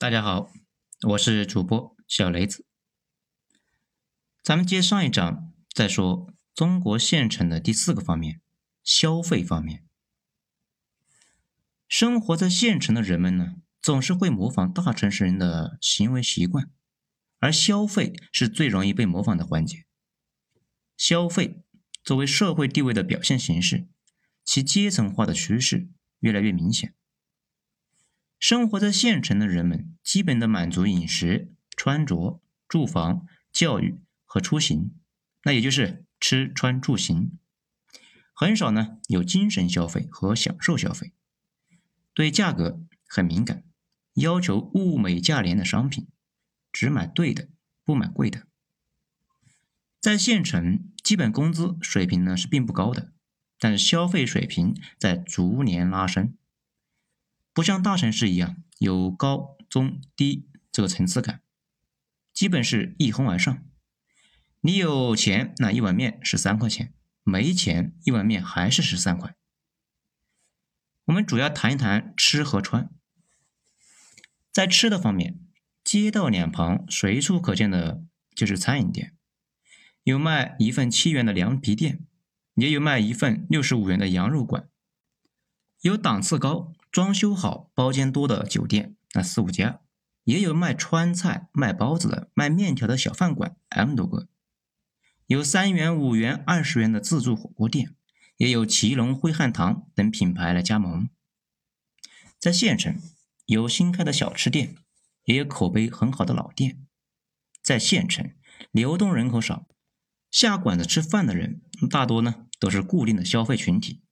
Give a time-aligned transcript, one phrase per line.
[0.00, 0.50] 大家好，
[1.08, 2.64] 我是主播小雷子。
[4.42, 8.40] 咱们接上一章再说中国县城的第四个方面——
[8.82, 9.84] 消费方面。
[11.86, 16.70] 生活在县城的人们呢，总是会模仿大城市人的行为习惯，
[17.38, 19.84] 而消费是最容易被模仿的环节。
[20.96, 21.62] 消费
[22.02, 23.86] 作为社会地位的表现形式，
[24.42, 25.90] 其阶层化的趋势
[26.20, 26.94] 越来越明显。
[28.40, 34.94] 生活在县城的人们，基本的满足饮食、穿着、住房、教育和出行，
[35.44, 37.38] 那也就是吃穿住行，
[38.32, 41.12] 很少呢有精神消费和享受消费。
[42.14, 43.62] 对价格很敏感，
[44.14, 46.08] 要求物美价廉的商品，
[46.72, 47.48] 只买对的，
[47.84, 48.46] 不买贵的。
[50.00, 53.12] 在县城，基本工资水平呢是并不高的，
[53.58, 56.34] 但是消费水平在逐年拉升。
[57.52, 61.42] 不像大城市一样有高中低这个层次感，
[62.32, 63.64] 基本是一哄而上。
[64.60, 66.92] 你有钱，那一碗面是三块钱；
[67.24, 69.34] 没钱，一碗面还是十三块。
[71.06, 72.90] 我们主要谈一谈吃和穿。
[74.52, 75.40] 在吃的方面，
[75.82, 78.04] 街道两旁随处可见的
[78.34, 79.16] 就是餐饮店，
[80.04, 82.06] 有卖一份七元的凉皮店，
[82.54, 84.68] 也有卖一份六十五元的羊肉馆，
[85.80, 86.72] 有档次高。
[86.90, 89.80] 装修好、包间多的酒店，那四五家，
[90.24, 94.28] 也有卖川菜、卖包子的、卖面条的小饭馆，M 多个。
[95.26, 97.94] 有三元、五元、二十元的自助火锅店，
[98.38, 101.08] 也有祁隆、徽汉堂等品牌来加盟。
[102.40, 102.98] 在县城，
[103.46, 104.74] 有新开的小吃店，
[105.26, 106.84] 也有口碑很好的老店。
[107.62, 108.32] 在县城，
[108.72, 109.68] 流动人口少，
[110.32, 114.02] 下馆子吃饭的人大多呢都是固定的消费群体。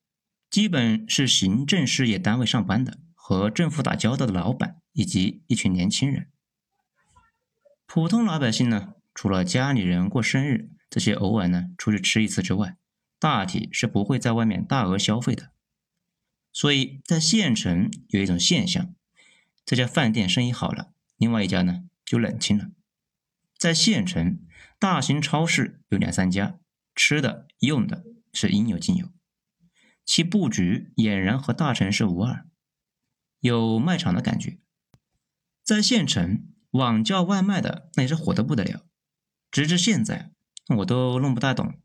[0.50, 6.30] 基本是行政事业单位上班的，和政府打交道的老板以及一群年轻人。
[7.86, 12.76] 普通老百姓呢，除了家里人过生日这些偶尔呢出去吃一次之外，
[13.18, 15.50] 大体是不会在外面大额消费的。
[16.50, 18.94] 所以在县城有一种现象：
[19.66, 22.70] 这家饭店生意好了，另外一家呢就冷清了。
[23.58, 24.40] 在县城，
[24.78, 26.58] 大型超市有两三家，
[26.94, 29.10] 吃的用的是应有尽有。
[30.08, 32.46] 其布局俨然和大城市无二，
[33.40, 34.58] 有卖场的感觉。
[35.62, 38.86] 在县城，网叫外卖的那也是火得不得了。
[39.50, 40.32] 直至现在，
[40.78, 41.78] 我都弄不大懂，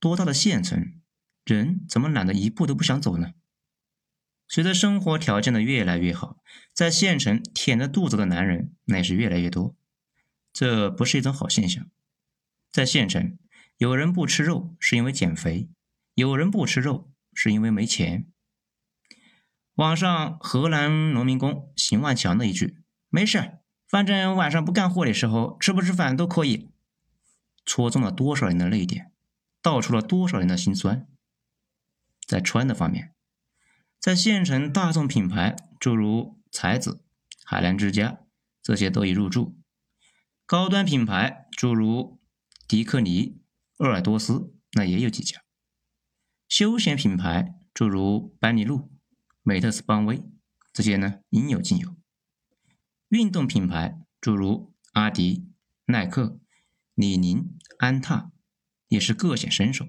[0.00, 1.00] 多大的县城，
[1.44, 3.34] 人怎么懒得一步都不想走呢？
[4.48, 6.38] 随着生活条件的越来越好，
[6.74, 9.76] 在县城舔着肚子的男人那也是越来越多。
[10.52, 11.88] 这不是一种好现象。
[12.72, 13.38] 在县城，
[13.76, 15.70] 有人不吃肉是因为减肥，
[16.14, 17.12] 有人不吃肉。
[17.40, 18.26] 是因为没钱。
[19.74, 26.72] 网上河南农民工邢万强的一句“没事，反正晚上不干活的时候吃不吃饭都可以”，
[27.64, 29.12] 戳中了多少人的泪点，
[29.62, 31.06] 道出了多少人的心酸。
[32.26, 33.14] 在穿的方面，
[34.00, 37.04] 在县城大众品牌诸如才子、
[37.44, 38.18] 海澜之家
[38.60, 39.56] 这些都已入驻，
[40.44, 42.18] 高端品牌诸如
[42.66, 43.40] 迪克尼、
[43.76, 45.40] 鄂尔多斯那也有几家。
[46.48, 48.90] 休闲品牌诸如班尼路、
[49.42, 50.22] 美特斯邦威
[50.72, 51.94] 这些呢，应有尽有。
[53.10, 55.46] 运动品牌诸如阿迪、
[55.84, 56.40] 耐克、
[56.94, 58.32] 李宁、安踏
[58.88, 59.88] 也是各显身手。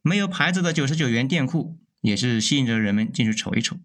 [0.00, 3.78] 没有牌子的九十九元店铺也是吸引着人们进去瞅一瞅。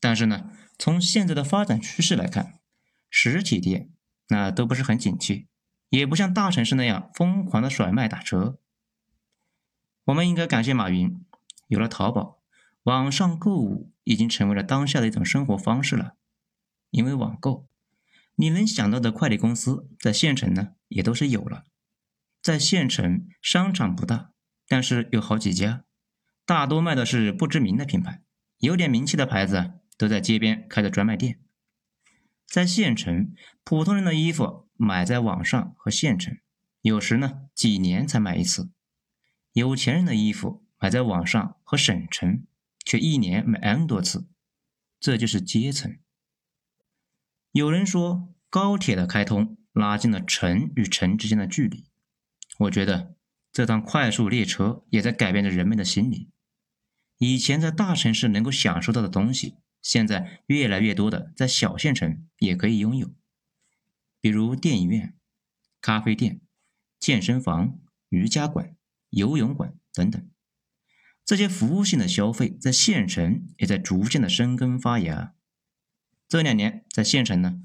[0.00, 2.58] 但是呢，从现在的发展趋势来看，
[3.10, 3.90] 实体店
[4.28, 5.46] 那都不是很景气，
[5.90, 8.58] 也不像大城市那样疯狂的甩卖打折。
[10.10, 11.24] 我们应该感谢马云，
[11.68, 12.42] 有了淘宝，
[12.82, 16.16] 网上购物已经成为了当下的一种生活方式了。
[16.90, 17.68] 因为网购，
[18.34, 21.64] 你能想到的快递公司在县城呢也都是有了。
[22.42, 24.32] 在县城，商场不大，
[24.66, 25.84] 但是有好几家，
[26.44, 28.20] 大多卖的是不知名的品牌，
[28.58, 31.38] 有点名气的牌子都在街边开的专卖店。
[32.48, 33.32] 在县城，
[33.62, 36.36] 普通人的衣服买在网上和县城，
[36.80, 38.70] 有时呢几年才买一次。
[39.52, 42.46] 有钱人的衣服买在网上和省城，
[42.84, 44.28] 却一年买 N 多次，
[45.00, 45.98] 这就是阶层。
[47.50, 51.86] 有人说高铁的开通拉近了城与城之间的距离，
[52.60, 53.16] 我觉得
[53.52, 56.30] 这趟快速列车也在改变着人们的心理。
[57.18, 63.12] 以前在大城市能够享受到的东西，现在越来越多的在小县城也可以拥有，
[64.20, 65.16] 比如电影院、
[65.80, 66.40] 咖啡店、
[67.00, 67.80] 健身房、
[68.10, 68.76] 瑜伽馆。
[69.10, 70.30] 游泳馆等等，
[71.24, 75.34] 这些服务性的消费在县城也在逐渐的生根发芽。
[76.28, 77.60] 这两年在县城呢，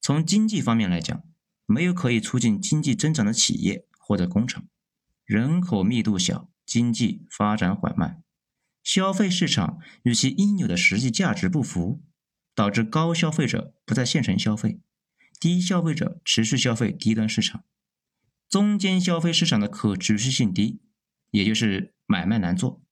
[0.00, 1.22] 从经济方面来讲，
[1.66, 4.66] 没有可以促进经济增长的企业或者工厂，
[5.24, 8.22] 人口密度小，经济发展缓慢，
[8.82, 12.02] 消费市场与其应有的实际价值不符，
[12.54, 14.80] 导致高消费者不在县城消费，
[15.38, 17.64] 低消费者持续消费低端市场，
[18.52, 20.82] 中间消费市场的可持续性低，
[21.30, 22.82] 也就是买卖难做。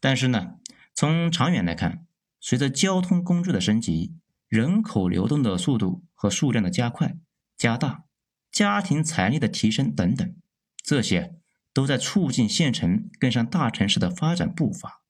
[0.00, 0.56] 但是呢，
[0.92, 2.04] 从长远来看，
[2.40, 4.16] 随着交通工具的升级，
[4.48, 7.16] 人口流动的速度和数量的加快、
[7.56, 8.06] 加大，
[8.50, 10.34] 家庭财力的提升等等，
[10.82, 11.36] 这些
[11.72, 15.04] 都在促进县城跟上大城市的发展步伐。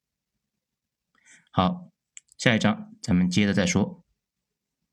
[1.50, 1.88] 好，
[2.36, 4.04] 下一章咱们接着再说。